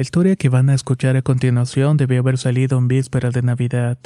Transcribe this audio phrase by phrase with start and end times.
[0.00, 3.98] La historia que van a escuchar a continuación debió haber salido en víspera de Navidad,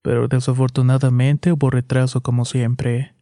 [0.00, 3.16] pero desafortunadamente hubo retraso como siempre.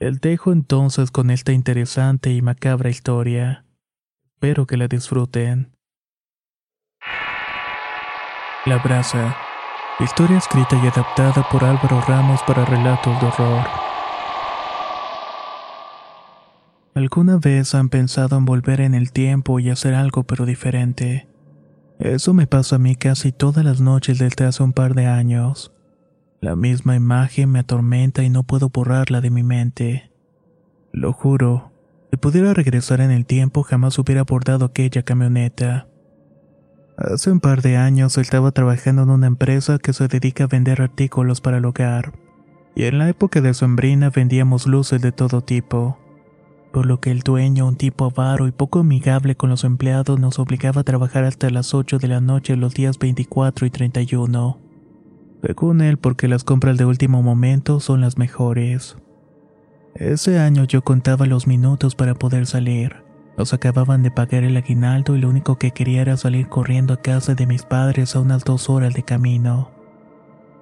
[0.00, 3.64] El dejo entonces con esta interesante y macabra historia.
[4.34, 5.72] Espero que la disfruten.
[8.66, 9.34] La Brasa.
[9.98, 13.85] Historia escrita y adaptada por Álvaro Ramos para relatos de horror.
[16.96, 21.28] ¿Alguna vez han pensado en volver en el tiempo y hacer algo pero diferente?
[21.98, 25.74] Eso me pasa a mí casi todas las noches desde hace un par de años.
[26.40, 30.10] La misma imagen me atormenta y no puedo borrarla de mi mente.
[30.90, 31.70] Lo juro,
[32.10, 35.88] si pudiera regresar en el tiempo jamás hubiera abordado aquella camioneta.
[36.96, 40.80] Hace un par de años estaba trabajando en una empresa que se dedica a vender
[40.80, 42.14] artículos para el hogar,
[42.74, 45.98] y en la época de sombrina vendíamos luces de todo tipo
[46.76, 50.38] por lo que el dueño, un tipo avaro y poco amigable con los empleados, nos
[50.38, 54.58] obligaba a trabajar hasta las 8 de la noche los días 24 y 31.
[55.40, 58.98] Según él, porque las compras de último momento son las mejores.
[59.94, 62.96] Ese año yo contaba los minutos para poder salir.
[63.38, 67.00] Nos acababan de pagar el aguinaldo y lo único que quería era salir corriendo a
[67.00, 69.70] casa de mis padres a unas dos horas de camino.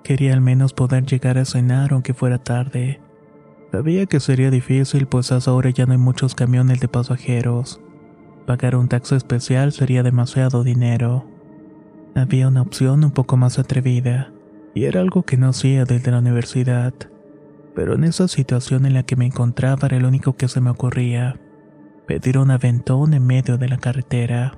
[0.04, 3.00] Quería al menos poder llegar a cenar aunque fuera tarde.
[3.74, 7.80] Sabía que sería difícil, pues hasta ahora ya no hay muchos camiones de pasajeros.
[8.46, 11.26] Pagar un taxi especial sería demasiado dinero.
[12.14, 14.32] Había una opción un poco más atrevida,
[14.76, 16.94] y era algo que no hacía desde la universidad.
[17.74, 20.70] Pero en esa situación en la que me encontraba era lo único que se me
[20.70, 21.40] ocurría.
[22.06, 24.56] Pedir un aventón en medio de la carretera.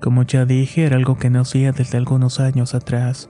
[0.00, 3.28] Como ya dije, era algo que no hacía desde algunos años atrás.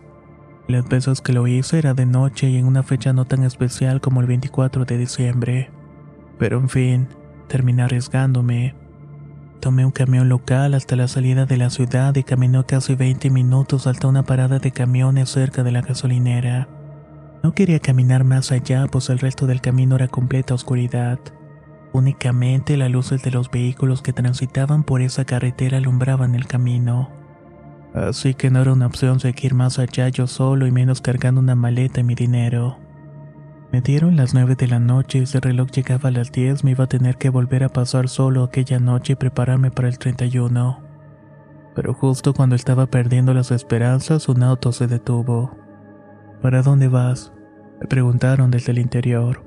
[0.72, 4.00] Las veces que lo hice era de noche y en una fecha no tan especial
[4.00, 5.70] como el 24 de diciembre.
[6.38, 7.08] Pero en fin,
[7.46, 8.74] terminé arriesgándome.
[9.60, 13.86] Tomé un camión local hasta la salida de la ciudad y caminó casi 20 minutos
[13.86, 16.68] hasta una parada de camiones cerca de la gasolinera.
[17.42, 21.18] No quería caminar más allá, pues el resto del camino era completa oscuridad.
[21.92, 27.10] Únicamente las luces de los vehículos que transitaban por esa carretera alumbraban el camino.
[27.94, 31.54] Así que no era una opción seguir más allá yo solo y menos cargando una
[31.54, 32.78] maleta y mi dinero.
[33.70, 36.62] Me dieron las nueve de la noche y si el reloj llegaba a las 10
[36.64, 39.98] me iba a tener que volver a pasar solo aquella noche y prepararme para el
[39.98, 40.82] 31.
[41.74, 45.56] Pero justo cuando estaba perdiendo las esperanzas, un auto se detuvo.
[46.42, 47.32] ¿Para dónde vas?
[47.80, 49.42] Me preguntaron desde el interior.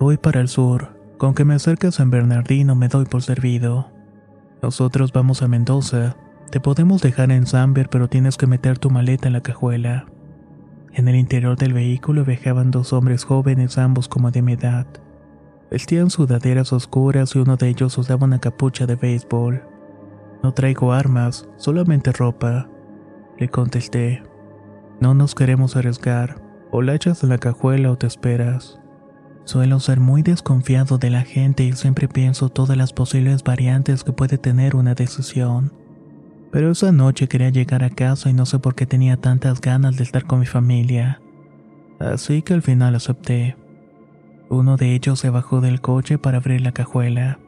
[0.00, 0.98] Voy para el sur.
[1.18, 3.92] Con que me acerque a San Bernardino me doy por servido.
[4.62, 6.16] Nosotros vamos a Mendoza.
[6.50, 10.06] Te podemos dejar en Samber, pero tienes que meter tu maleta en la cajuela.
[10.92, 14.86] En el interior del vehículo viajaban dos hombres jóvenes, ambos como de mi edad.
[15.70, 19.64] Vestían sudaderas oscuras y uno de ellos usaba una capucha de béisbol.
[20.44, 22.68] No traigo armas, solamente ropa.
[23.38, 24.22] Le contesté.
[25.00, 26.40] No nos queremos arriesgar.
[26.70, 28.80] O la echas en la cajuela o te esperas.
[29.44, 34.12] Suelo ser muy desconfiado de la gente y siempre pienso todas las posibles variantes que
[34.12, 35.72] puede tener una decisión.
[36.54, 39.96] Pero esa noche quería llegar a casa y no sé por qué tenía tantas ganas
[39.96, 41.20] de estar con mi familia.
[41.98, 43.56] Así que al final acepté.
[44.48, 47.40] Uno de ellos se bajó del coche para abrir la cajuela.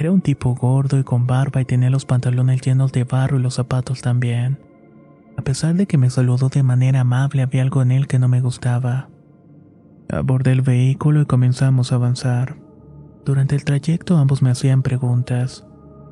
[0.00, 3.42] Era un tipo gordo y con barba y tenía los pantalones llenos de barro y
[3.42, 4.58] los zapatos también.
[5.36, 8.26] A pesar de que me saludó de manera amable, había algo en él que no
[8.26, 9.10] me gustaba.
[10.08, 12.56] Abordé el vehículo y comenzamos a avanzar.
[13.24, 15.69] Durante el trayecto ambos me hacían preguntas.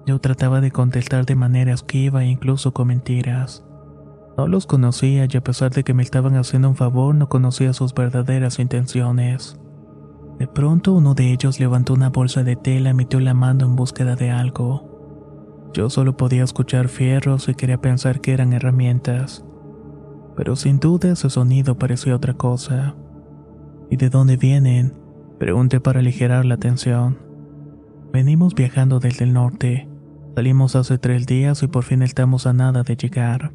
[0.09, 3.63] Yo trataba de contestar de manera esquiva e incluso con mentiras.
[4.39, 7.75] No los conocía y a pesar de que me estaban haciendo un favor no conocía
[7.75, 9.61] sus verdaderas intenciones.
[10.39, 13.77] De pronto uno de ellos levantó una bolsa de tela y metió la mano en
[13.77, 15.69] búsqueda de algo.
[15.75, 19.45] Yo solo podía escuchar fierros y quería pensar que eran herramientas.
[20.37, 22.97] Pero sin duda ese sonido parecía otra cosa.
[23.91, 24.95] ¿Y de dónde vienen?
[25.39, 27.19] Pregunté para aligerar la tensión.
[28.11, 29.87] Venimos viajando desde el norte.
[30.35, 33.53] Salimos hace tres días y por fin estamos a nada de llegar.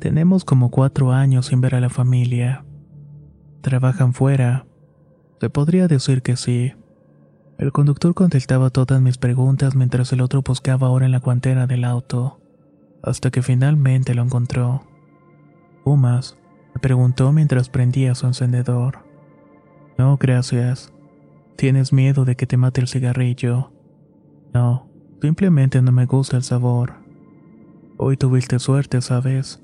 [0.00, 2.64] Tenemos como cuatro años sin ver a la familia.
[3.60, 4.66] ¿Trabajan fuera?
[5.40, 6.72] Se podría decir que sí.
[7.58, 11.84] El conductor contestaba todas mis preguntas mientras el otro buscaba ahora en la guantera del
[11.84, 12.40] auto,
[13.02, 14.82] hasta que finalmente lo encontró.
[15.84, 16.38] ¿Fumas?
[16.74, 19.04] me preguntó mientras prendía su encendedor.
[19.98, 20.92] No, gracias.
[21.56, 23.72] ¿Tienes miedo de que te mate el cigarrillo?
[24.54, 24.89] No,
[25.20, 26.94] simplemente no me gusta el sabor.
[27.96, 29.62] Hoy tuviste suerte, ¿sabes?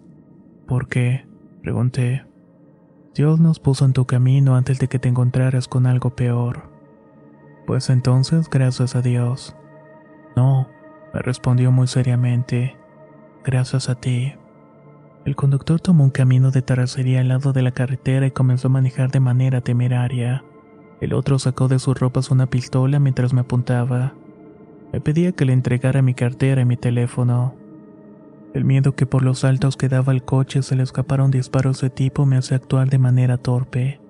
[0.66, 1.26] ¿Por qué?
[1.62, 2.24] pregunté.
[3.14, 6.70] Dios nos puso en tu camino antes de que te encontraras con algo peor.
[7.66, 9.56] Pues entonces, gracias a Dios.
[10.36, 10.68] No,
[11.14, 12.76] me respondió muy seriamente.
[13.42, 14.34] Gracias a ti.
[15.24, 18.70] El conductor tomó un camino de terracería al lado de la carretera y comenzó a
[18.70, 20.44] manejar de manera temeraria.
[21.00, 24.14] El otro sacó de sus ropas una pistola mientras me apuntaba.
[24.92, 27.54] Me pedía que le entregara mi cartera y mi teléfono.
[28.54, 31.90] El miedo que por los saltos que daba el coche se le escaparon disparos de
[31.90, 34.00] tipo me hace actuar de manera torpe.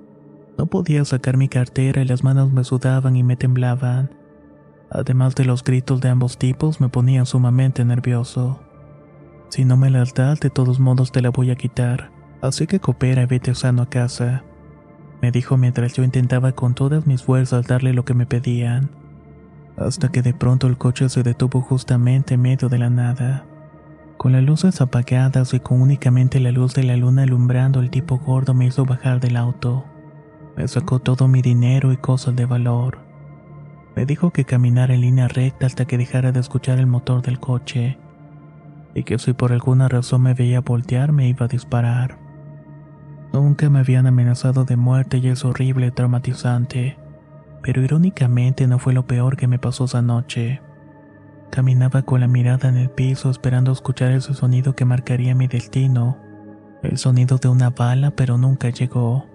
[0.56, 4.14] No podía sacar mi cartera y las manos me sudaban y me temblaban.
[4.90, 8.61] Además de los gritos de ambos tipos me ponían sumamente nervioso.
[9.49, 12.81] Si no me las das, de todos modos te la voy a quitar, así que
[12.81, 14.44] coopera y vete sano a casa.
[15.20, 18.90] Me dijo mientras yo intentaba con todas mis fuerzas darle lo que me pedían.
[19.76, 23.44] Hasta que de pronto el coche se detuvo justamente en medio de la nada.
[24.17, 28.19] Con las luces apagadas y con únicamente la luz de la luna alumbrando, el tipo
[28.19, 29.84] gordo me hizo bajar del auto.
[30.56, 32.99] Me sacó todo mi dinero y cosas de valor.
[33.94, 37.38] Me dijo que caminara en línea recta hasta que dejara de escuchar el motor del
[37.38, 37.99] coche,
[38.94, 42.19] y que si por alguna razón me veía voltear me iba a disparar.
[43.34, 46.96] Nunca me habían amenazado de muerte y es horrible y traumatizante,
[47.62, 50.61] pero irónicamente no fue lo peor que me pasó esa noche.
[51.50, 56.19] Caminaba con la mirada en el piso esperando escuchar ese sonido que marcaría mi destino,
[56.82, 59.26] el sonido de una bala, pero nunca llegó.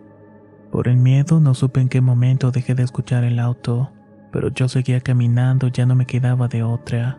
[0.71, 3.91] Por el miedo no supe en qué momento dejé de escuchar el auto,
[4.31, 7.17] pero yo seguía caminando, ya no me quedaba de otra.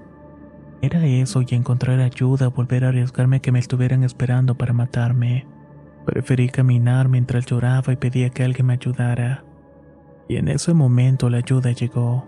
[0.80, 5.46] Era eso y encontrar ayuda, volver a arriesgarme a que me estuvieran esperando para matarme.
[6.04, 9.44] Preferí caminar mientras lloraba y pedía que alguien me ayudara.
[10.32, 12.26] Y en ese momento la ayuda llegó.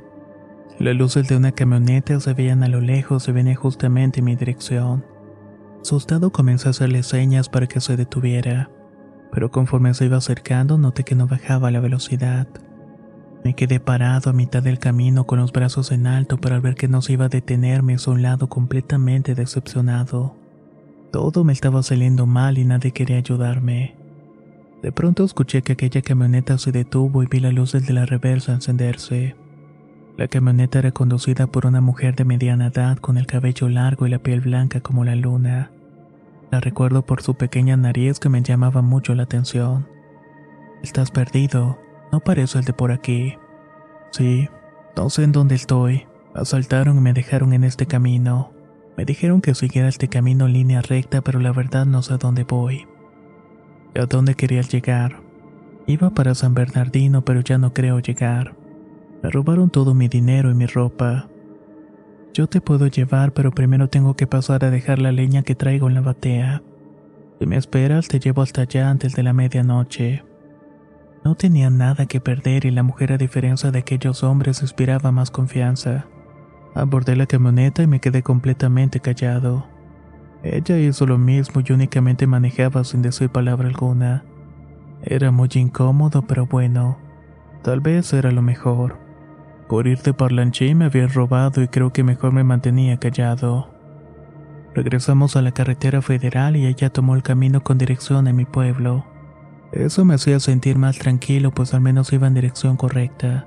[0.79, 4.37] Las luces de una camioneta se veían a lo lejos y venía justamente en mi
[4.37, 5.07] dirección.
[5.81, 8.69] Asustado comencé a hacerle señas para que se detuviera,
[9.33, 12.47] pero conforme se iba acercando noté que no bajaba la velocidad.
[13.43, 16.89] Me quedé parado a mitad del camino con los brazos en alto para ver que
[16.89, 20.37] no se iba a detenerme a un lado completamente decepcionado.
[21.11, 24.04] Todo me estaba saliendo mal y nadie quería ayudarme.
[24.85, 28.53] De pronto escuché que aquella camioneta se detuvo y vi las luces de la reversa
[28.53, 29.35] encenderse.
[30.19, 34.11] La camioneta era conducida por una mujer de mediana edad con el cabello largo y
[34.11, 35.71] la piel blanca como la luna.
[36.51, 39.89] La recuerdo por su pequeña nariz que me llamaba mucho la atención.
[40.83, 41.79] Estás perdido,
[42.13, 43.39] no parece el de por aquí.
[44.11, 44.51] Sí,
[44.99, 46.07] no sé en dónde estoy.
[46.35, 48.53] Asaltaron y me dejaron en este camino.
[48.99, 52.19] Me dijeron que siguiera este camino en línea recta, pero la verdad no sé a
[52.19, 52.87] dónde voy.
[53.97, 55.23] ¿A dónde querías llegar?
[55.87, 58.57] Iba para San Bernardino, pero ya no creo llegar.
[59.23, 61.29] Me robaron todo mi dinero y mi ropa.
[62.33, 65.89] Yo te puedo llevar, pero primero tengo que pasar a dejar la leña que traigo
[65.89, 66.63] en la batea.
[67.39, 70.25] Si me esperas, te llevo hasta allá antes de la medianoche.
[71.25, 75.31] No tenía nada que perder y la mujer, a diferencia de aquellos hombres, inspiraba más
[75.31, 76.07] confianza.
[76.75, 79.74] Abordé la camioneta y me quedé completamente callado.
[80.45, 84.25] Ella hizo lo mismo y únicamente manejaba sin decir palabra alguna.
[85.03, 86.99] Era muy incómodo, pero bueno,
[87.63, 88.99] tal vez era lo mejor.
[89.69, 93.71] Por ir de parlanchín me habían robado y creo que mejor me mantenía callado.
[94.75, 99.07] Regresamos a la carretera federal y ella tomó el camino con dirección a mi pueblo.
[99.73, 103.47] Eso me hacía sentir más tranquilo, pues al menos iba en dirección correcta.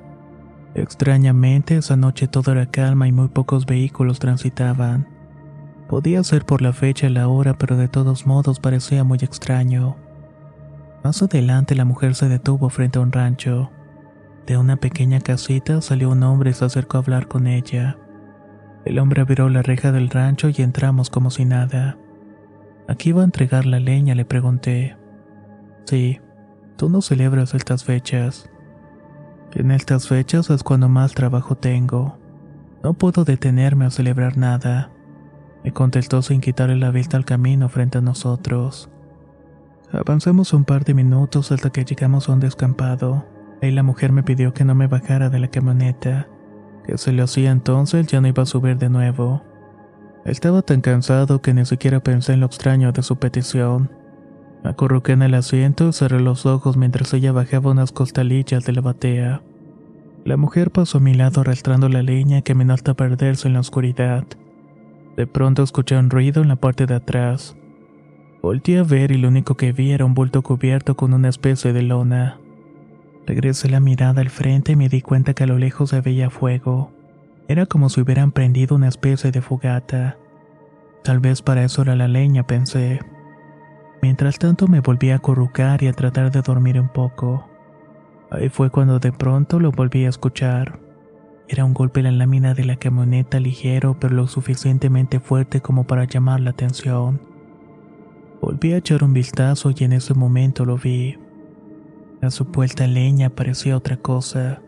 [0.73, 5.16] Extrañamente, esa noche todo era calma y muy pocos vehículos transitaban.
[5.87, 9.95] Podía ser por la fecha y la hora, pero de todos modos parecía muy extraño.
[11.03, 13.71] Más adelante la mujer se detuvo frente a un rancho.
[14.45, 17.97] De una pequeña casita salió un hombre y se acercó a hablar con ella.
[18.83, 21.97] El hombre abrió la reja del rancho y entramos como si nada.
[22.89, 24.15] ¿Aquí va a entregar la leña?
[24.15, 24.97] le pregunté.
[25.85, 26.19] Sí,
[26.75, 28.49] tú no celebras estas fechas.
[29.53, 32.17] En estas fechas es cuando más trabajo tengo.
[32.83, 34.91] No puedo detenerme a celebrar nada.
[35.67, 38.89] Me contestó sin quitarle la vista al camino frente a nosotros.
[39.91, 43.25] Avanzamos un par de minutos hasta que llegamos a un descampado.
[43.61, 46.29] Ahí la mujer me pidió que no me bajara de la camioneta,
[46.85, 49.43] que se lo hacía entonces ya no iba a subir de nuevo.
[50.23, 53.91] Estaba tan cansado que ni siquiera pensé en lo extraño de su petición.
[54.63, 58.71] Me acurruqué en el asiento y cerré los ojos mientras ella bajaba unas costalillas de
[58.71, 59.41] la batea.
[60.23, 63.59] La mujer pasó a mi lado arrastrando la leña y caminó hasta perderse en la
[63.59, 64.23] oscuridad.
[65.17, 67.57] De pronto escuché un ruido en la parte de atrás.
[68.43, 71.73] Volté a ver y lo único que vi era un bulto cubierto con una especie
[71.73, 72.37] de lona.
[73.25, 76.29] Regresé la mirada al frente y me di cuenta que a lo lejos se veía
[76.29, 76.91] fuego.
[77.47, 80.17] Era como si hubieran prendido una especie de fogata.
[81.03, 82.99] Tal vez para eso era la leña, pensé.
[84.03, 87.49] Mientras tanto me volví a acurrucar y a tratar de dormir un poco.
[88.29, 90.86] Ahí fue cuando de pronto lo volví a escuchar.
[91.49, 95.85] Era un golpe en la lámina de la camioneta ligero pero lo suficientemente fuerte como
[95.85, 97.21] para llamar la atención.
[98.41, 101.17] Volví a echar un vistazo y en ese momento lo vi.
[102.21, 104.61] La supuesta leña parecía otra cosa.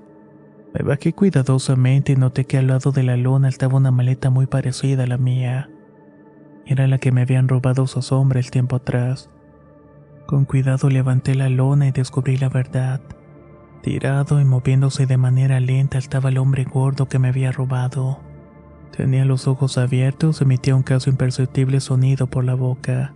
[0.74, 4.46] Me bajé cuidadosamente y noté que al lado de la lona estaba una maleta muy
[4.46, 5.70] parecida a la mía.
[6.66, 9.30] Era la que me habían robado sus hombres el tiempo atrás.
[10.28, 13.02] Con cuidado levanté la lona y descubrí la verdad.
[13.82, 18.20] Tirado y moviéndose de manera lenta estaba el hombre gordo que me había robado.
[18.96, 23.14] Tenía los ojos abiertos emitía un caso imperceptible sonido por la boca.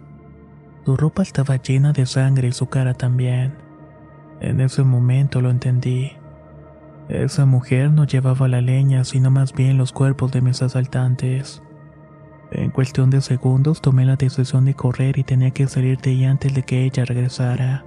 [0.85, 3.55] Su ropa estaba llena de sangre y su cara también.
[4.39, 6.13] En ese momento lo entendí.
[7.09, 11.61] Esa mujer no llevaba la leña, sino más bien los cuerpos de mis asaltantes.
[12.51, 16.23] En cuestión de segundos tomé la decisión de correr y tenía que salir de ahí
[16.23, 17.83] antes de que ella regresara.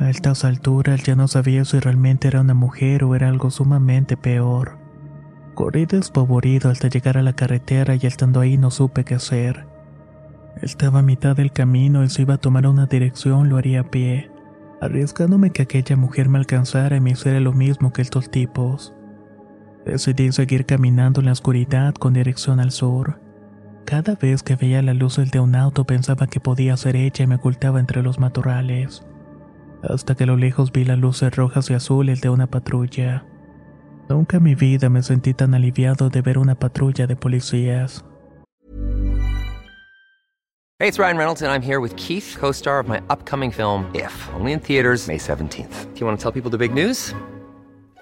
[0.00, 4.16] A estas alturas ya no sabía si realmente era una mujer o era algo sumamente
[4.16, 4.78] peor.
[5.54, 9.66] Corrí despavorido hasta llegar a la carretera y estando ahí no supe qué hacer.
[10.62, 13.90] Estaba a mitad del camino y si iba a tomar una dirección lo haría a
[13.90, 14.30] pie,
[14.80, 18.94] arriesgándome que aquella mujer me alcanzara y me hiciera lo mismo que estos tipos.
[19.84, 23.20] Decidí seguir caminando en la oscuridad con dirección al sur.
[23.84, 27.26] Cada vez que veía las luces de un auto pensaba que podía ser ella y
[27.26, 29.04] me ocultaba entre los matorrales.
[29.82, 33.24] Hasta que a lo lejos vi las luces rojas y azules de una patrulla.
[34.08, 38.04] Nunca en mi vida me sentí tan aliviado de ver una patrulla de policías.
[40.80, 43.90] Hey, it's Ryan Reynolds, and I'm here with Keith, co star of my upcoming film,
[43.94, 45.92] If, only in theaters, May 17th.
[45.92, 47.12] Do you want to tell people the big news?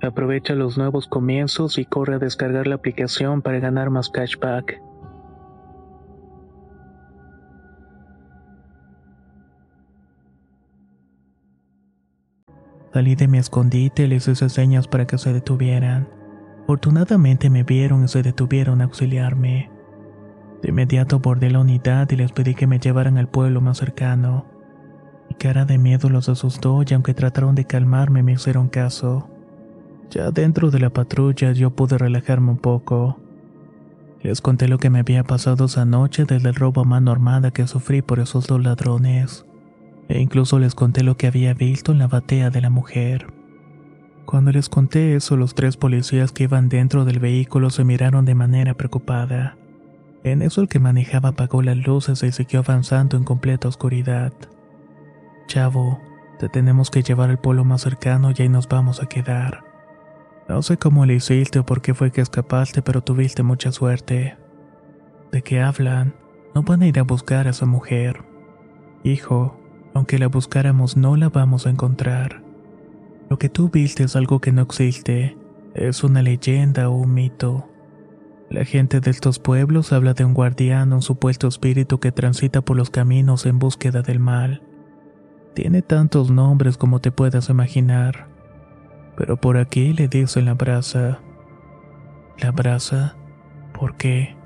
[0.00, 4.80] Aprovecha los nuevos comienzos y corre a descargar la aplicación para ganar más cashback.
[12.92, 16.08] Salí de mi escondite y les hice señas para que se detuvieran.
[16.62, 19.70] Afortunadamente me vieron y se detuvieron a auxiliarme.
[20.62, 24.46] De inmediato abordé la unidad y les pedí que me llevaran al pueblo más cercano.
[25.28, 29.28] Mi cara de miedo los asustó y aunque trataron de calmarme me hicieron caso.
[30.10, 33.18] Ya dentro de la patrulla yo pude relajarme un poco.
[34.22, 37.50] Les conté lo que me había pasado esa noche desde el robo a mano armada
[37.50, 39.44] que sufrí por esos dos ladrones.
[40.08, 43.26] E incluso les conté lo que había visto en la batea de la mujer.
[44.24, 48.34] Cuando les conté eso, los tres policías que iban dentro del vehículo se miraron de
[48.34, 49.56] manera preocupada.
[50.24, 54.32] En eso el que manejaba apagó las luces y siguió avanzando en completa oscuridad.
[55.46, 56.00] Chavo,
[56.38, 59.67] te tenemos que llevar al pueblo más cercano y ahí nos vamos a quedar.
[60.48, 64.38] No sé cómo le hiciste o por qué fue que escapaste, pero tuviste mucha suerte.
[65.30, 66.14] ¿De qué hablan?
[66.54, 68.24] No van a ir a buscar a esa mujer.
[69.04, 69.60] Hijo,
[69.92, 72.42] aunque la buscáramos no la vamos a encontrar.
[73.28, 75.36] Lo que tú viste es algo que no existe,
[75.74, 77.68] es una leyenda o un mito.
[78.48, 82.78] La gente de estos pueblos habla de un guardián, un supuesto espíritu que transita por
[82.78, 84.62] los caminos en búsqueda del mal.
[85.54, 88.28] Tiene tantos nombres como te puedas imaginar,
[89.18, 91.18] pero por aquí le dicen la brasa.
[92.38, 93.16] ¿La brasa?
[93.72, 94.36] ¿Por qué?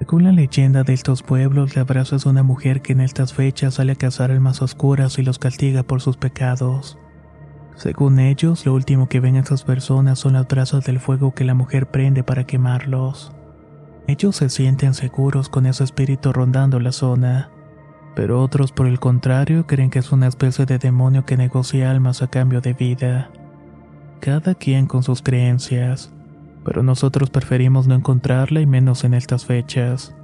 [0.00, 3.74] Según la leyenda de estos pueblos, la brasa es una mujer que en estas fechas
[3.74, 6.98] sale a cazar almas oscuras y los castiga por sus pecados.
[7.76, 11.54] Según ellos, lo último que ven estas personas son las brasas del fuego que la
[11.54, 13.32] mujer prende para quemarlos.
[14.08, 17.48] Ellos se sienten seguros con ese espíritu rondando la zona,
[18.16, 22.22] pero otros por el contrario creen que es una especie de demonio que negocia almas
[22.22, 23.30] a cambio de vida.
[24.24, 26.14] Cada quien con sus creencias
[26.64, 30.14] pero nosotros preferimos no encontrarla y menos en estas fechas,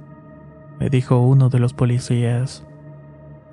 [0.79, 2.65] me dijo uno de los policías.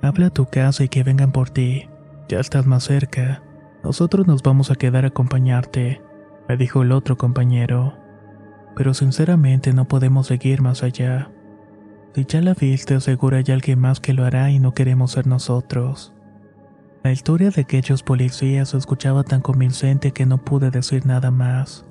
[0.01, 1.87] Habla a tu casa y que vengan por ti.
[2.27, 3.43] Ya estás más cerca.
[3.83, 6.01] Nosotros nos vamos a quedar a acompañarte,
[6.47, 7.93] me dijo el otro compañero.
[8.75, 11.31] Pero sinceramente no podemos seguir más allá.
[12.15, 15.27] Si ya la viste, seguro hay alguien más que lo hará y no queremos ser
[15.27, 16.13] nosotros.
[17.01, 21.85] La historia de aquellos policías se escuchaba tan convincente que no pude decir nada más.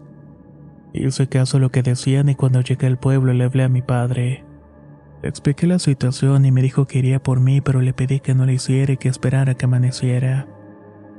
[0.92, 3.81] Hice caso a lo que decían y cuando llegué al pueblo le hablé a mi
[3.81, 4.44] padre.
[5.23, 8.35] Le expliqué la situación y me dijo que iría por mí, pero le pedí que
[8.35, 10.47] no lo hiciera y que esperara que amaneciera.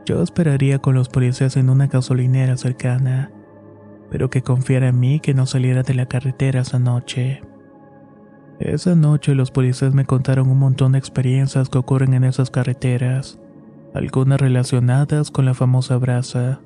[0.05, 3.31] Yo esperaría con los policías en una gasolinera cercana,
[4.11, 7.41] pero que confiara en mí que no saliera de la carretera esa noche.
[8.59, 13.39] Esa noche los policías me contaron un montón de experiencias que ocurren en esas carreteras,
[13.93, 16.61] algunas relacionadas con la famosa brasa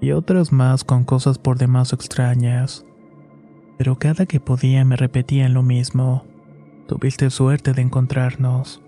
[0.00, 2.84] y otras más con cosas por demás extrañas.
[3.78, 6.24] Pero cada que podía me repetían lo mismo.
[6.86, 8.82] Tuviste suerte de encontrarnos.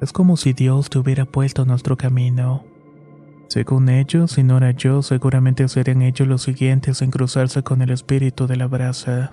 [0.00, 2.64] Es como si Dios te hubiera puesto nuestro camino.
[3.48, 7.90] Según ellos, si no era yo, seguramente serían ellos los siguientes en cruzarse con el
[7.90, 9.30] espíritu de la brasa.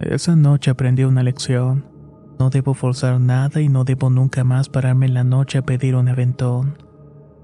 [0.00, 1.95] Esa noche aprendí una lección.
[2.38, 5.94] No debo forzar nada y no debo nunca más pararme en la noche a pedir
[5.96, 6.76] un aventón.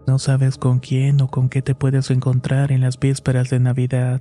[0.06, 4.20] No sabes con quién o con qué te puedes encontrar en las vísperas de Navidad.